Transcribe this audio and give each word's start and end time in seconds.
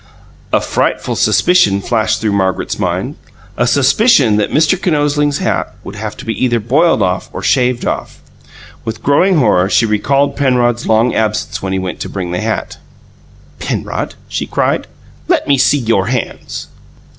A 0.51 0.59
frightful 0.59 1.15
suspicion 1.15 1.79
flashed 1.79 2.21
through 2.21 2.31
Margaret's 2.31 2.79
mind 2.79 3.17
a 3.55 3.67
suspicion 3.67 4.37
that 4.37 4.49
Mr. 4.49 4.75
Kinosling's 4.75 5.37
hat 5.37 5.75
would 5.83 5.95
have 5.95 6.17
to 6.17 6.25
be 6.25 6.33
either 6.43 6.59
boiled 6.59 7.03
off 7.03 7.29
or 7.31 7.43
shaved 7.43 7.85
off. 7.85 8.19
With 8.83 9.03
growing 9.03 9.37
horror 9.37 9.69
she 9.69 9.85
recalled 9.85 10.35
Penrod's 10.35 10.87
long 10.87 11.13
absence 11.13 11.61
when 11.61 11.71
he 11.71 11.77
went 11.77 11.99
to 11.99 12.09
bring 12.09 12.31
the 12.31 12.41
hat. 12.41 12.79
"Penrod," 13.59 14.15
she 14.27 14.47
cried, 14.47 14.87
"let 15.27 15.47
me 15.47 15.59
see 15.59 15.77
your 15.77 16.07
hands!" 16.07 16.69